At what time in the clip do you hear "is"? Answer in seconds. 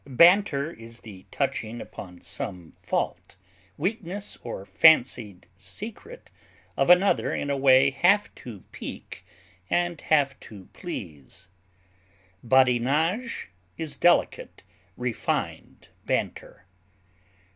0.71-1.01, 13.77-13.95